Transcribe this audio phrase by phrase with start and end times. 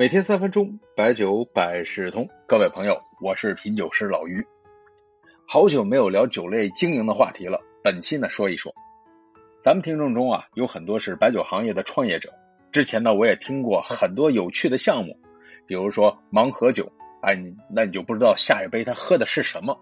[0.00, 2.30] 每天三分钟，白酒百事通。
[2.46, 4.46] 各位朋友，我是品酒师老于。
[5.46, 8.72] 好久没有聊酒类经营的话题了，本期呢说一说。
[9.60, 12.32] 咱们听众中啊，有很多是白酒行业的创业者。
[12.72, 15.18] 之前呢，我也听过很多有趣的项目，
[15.66, 16.90] 比如说盲盒酒，
[17.20, 19.78] 哎，那你就不知道下一杯他喝的是什么。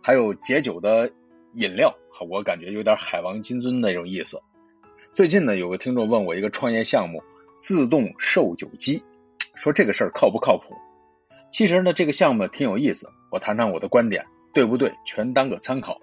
[0.00, 1.12] 还有解酒的
[1.52, 1.98] 饮料，
[2.30, 4.40] 我感觉有点海王金樽那种意思。
[5.12, 7.22] 最近呢，有个听众问我一个创业项目——
[7.60, 9.02] 自动售酒机。
[9.60, 10.74] 说这个事儿靠不靠谱？
[11.52, 14.24] 其实呢，这个项目挺有意思，我谈谈我的观点，
[14.54, 14.94] 对不对？
[15.04, 16.00] 全当个参考。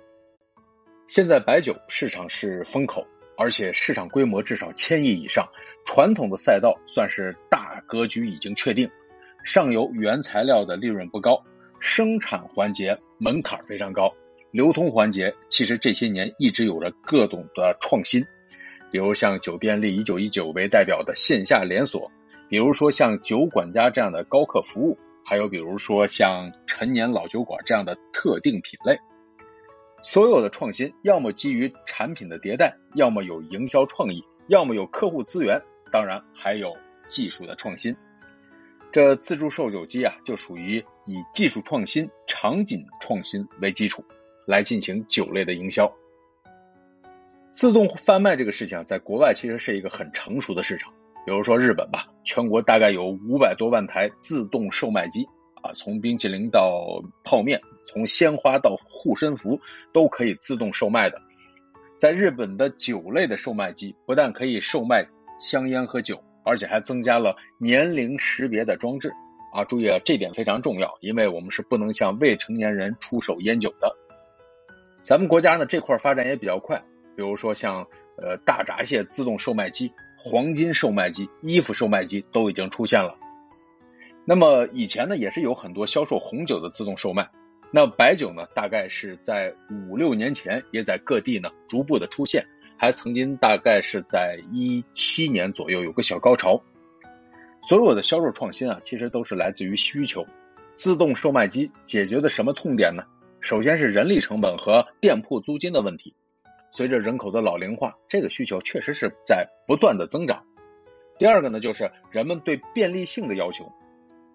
[1.08, 5.48] 现在白酒市场是风口，而且市场规模至少千亿以上，
[5.88, 8.92] 传统的赛道算是大格局已经确定。
[9.44, 11.44] 上游原材料的利润不高，
[11.80, 14.14] 生产环节门槛非常高，
[14.52, 18.28] 流通环节其实这些年一直有着各种的创新，
[18.92, 22.12] 比如像酒便利、一九一九为代表的线下连锁。
[22.50, 29.00] 比如说像酒管家这样的高客服务，还有比如说像陈年老酒馆这样的特定品类，
[30.02, 36.78] 所有的创新要么基于产品的迭代，要么有营销创意，要么有客户资源，当然还有
[37.10, 37.96] 技术的创新。
[38.94, 44.06] 这自助售酒机啊，就属于以技术创新、场景创新为基础
[44.46, 45.94] 来进行酒类的营销。
[47.52, 50.94] 自动贩卖这个事情，在国外其实是一个很成熟的市场。
[51.26, 55.26] 比如说日本吧，全国大概有五百多万台自动售卖机
[55.64, 59.62] 啊，从冰淇淋到泡面，从鲜花到护身符
[59.94, 61.22] 都可以自动售卖的。
[61.98, 65.08] 在日本的酒类的售卖机不但可以售卖
[65.40, 69.14] 香烟和酒，而且还增加了年龄识别的装置
[69.54, 69.64] 啊。
[69.64, 73.96] 注意啊，这点非常重要，因为我们是不能向未成年人出售烟酒的。
[75.04, 76.84] 咱们国家呢这块发展也比较快，
[77.16, 79.94] 比如说像呃大闸蟹自动售卖机。
[80.18, 83.16] 黄金售卖机、衣服售卖机都已经出现了。
[84.26, 87.30] 那么以前呢，也是有很多销售红酒的自动售卖。
[87.72, 92.46] 那白酒呢，大概是在五六年前也在各地呢逐步的出现，
[92.78, 96.62] 还曾经大概是在一七年左右有个小高潮。
[97.62, 100.26] 所有的销售创新啊，其实都是来自于需求。
[100.76, 103.04] 自动售卖机解决的什么痛点呢？
[103.40, 106.14] 首先是人力成本和店铺租金的问题。
[106.72, 110.46] 随着人口的老龄化，这个需求确实是在不断的增长。
[111.18, 113.72] 第二个呢，就是人们对便利性的要求。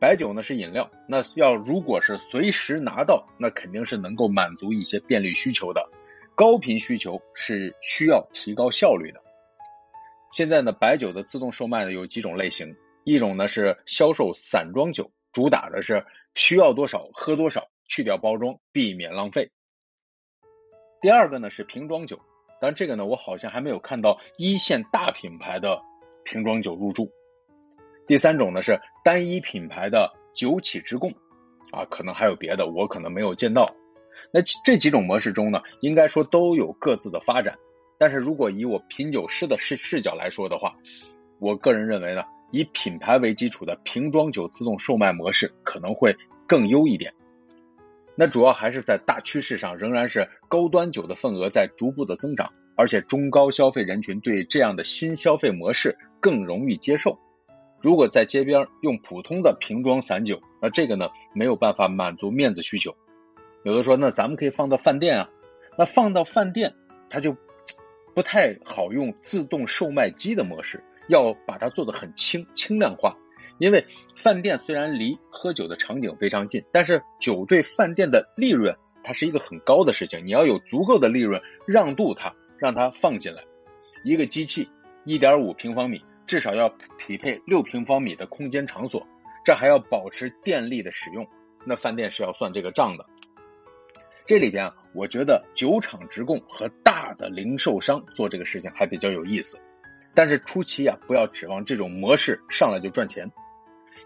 [0.00, 5.88] 白酒呢是饮料，那要如果是随时拿到，那肯定是能够满足一些便利需求的。
[6.34, 9.22] 高频需求是需要提高效率的。
[10.32, 16.04] 现在呢，白酒的自动售卖呢有几种类型，一种呢是销售散装酒，主打的是
[16.34, 19.53] 需要多少喝多少，去掉包装，避免浪费。
[21.03, 22.21] 第二个呢是瓶装酒，
[22.61, 25.83] 但这个呢我好像还没有看到一线大品牌的
[26.23, 27.11] 瓶装酒入驻。
[28.07, 31.12] 第三种呢是单一品牌的酒企直供，
[31.73, 33.75] 啊，可能还有别的，我可能没有见到。
[34.33, 37.59] 那这几种模式中呢，应该说都有各自的发展。
[37.99, 40.77] 但是如果以我品酒师的视视角来说的话，
[41.41, 47.12] 我个人认为呢，以品牌为基础的瓶装酒自动售卖模式可能会更优一点。
[48.22, 57.19] 那主要还是在大趋势上，仍然是高端酒的份额在逐步的增长，而且中高消费人群对这样的新消费模式更容易接受。
[57.81, 62.94] 如果在街边用普通的瓶装散酒，那这个呢没有办法满足面子需求。
[63.65, 65.28] 有的说，那咱们可以放到饭店啊，
[65.77, 66.75] 那放到饭店
[67.11, 67.37] 它就
[68.15, 73.16] 不太好用自动售卖机的模式，要把它做的很轻轻量化。
[73.62, 73.87] 因为
[74.17, 80.27] 饭店虽然离喝酒的场景非常近，但是酒对饭店的利润它是一个很高的事情。
[80.27, 83.45] 你要有足够的利润让渡它，让它放进来。
[84.03, 84.69] 一个机器
[85.05, 89.06] 一点五平方米，至少要匹配六平方米的空间场所，
[89.45, 91.29] 这还要保持电力的使用。
[91.65, 93.06] 那饭店是要算这个账的。
[94.27, 99.61] 这里边啊，我觉得酒厂直供和大的零售商做这个事情还比较有意思。
[100.14, 103.31] 但是初期啊，不要指望这种模式上来就赚钱。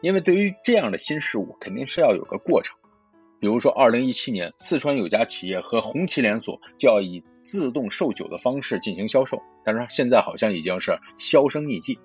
[0.07, 2.77] 因为对于这样的新事物，肯定是要有个过程。
[3.41, 11.99] 比如说，二零一七年，四川有家企业和红旗连锁就要以自动售酒的方式进行销售，但是现在好像已经是销声匿迹。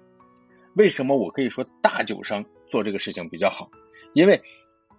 [0.73, 3.69] 为什么我可以说大酒商做这个事情比较好？
[4.13, 4.41] 因为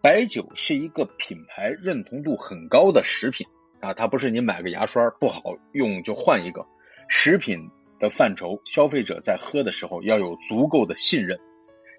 [0.00, 3.49] 白酒是一个品牌认同度很高的食品
[3.81, 6.64] 啊，它不是你买个牙刷不好用就换一个。
[7.08, 7.69] 食品
[7.99, 11.40] 的范畴，消费者在喝的时候要有足够的信任。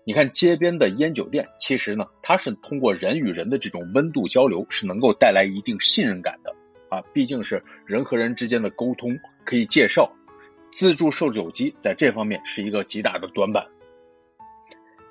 [0.05, 6.53] 你看街边的烟酒店，其实呢，它是通过人与人的这种温度交流，是能够带来一定信任感的
[6.89, 7.01] 啊。
[7.13, 10.13] 毕竟是人和人之间的沟通，可以介绍。
[10.73, 13.67] 自助售酒机在这方面是一个极大的短板。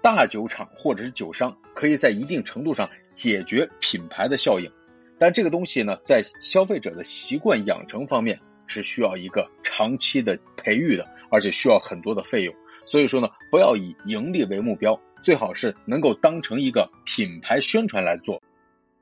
[0.03, 4.73] 大酒厂或者是酒商可以在一定程度上解决品牌的效应，
[5.19, 12.53] 但这个东西呢，在消费者的习惯养成方面是需要一个长期的培育的，而且需要很多的费用。
[12.85, 18.43] 所以说呢，不要以盈利为目标，最好是能够当成一个品牌宣传来做。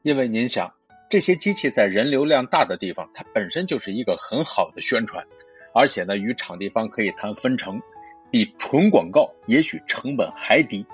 [0.02, 0.74] 因为您想，
[1.08, 5.26] 这些机器在人流量大的地方，它本身就是一个很好的宣传，
[5.74, 7.82] 而且呢，与场地方可以谈分成，
[8.30, 10.86] 比纯广告也许成本还低。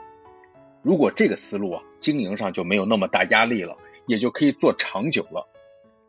[0.83, 5.49] 如果这个思路啊，经营上就没有那么大压力了，也就可以做长久了。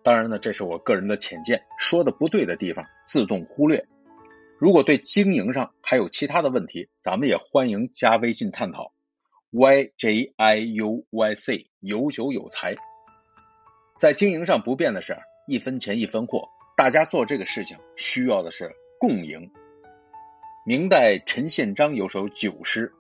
[0.04, 3.86] 当然呢，这是我个人的浅见，说的不对的地方自动忽略。
[4.60, 8.92] 如果对经营上还有其他的问题，咱们也欢迎加微信探讨。
[9.52, 12.76] y j i u y c 有酒有财，
[13.98, 15.18] 在经营上不变的是
[15.48, 19.52] 一分钱一分货，大家做这个事情需要的是共赢。
[20.66, 22.92] 明代陈宪章有首酒诗：“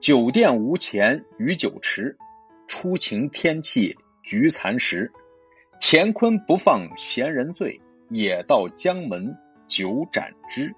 [0.00, 2.16] 酒店无钱与酒池，
[2.68, 5.12] 初晴天气菊残时。
[5.80, 9.36] 乾坤不放闲人醉，也到江门。”
[9.68, 10.74] 九盏之。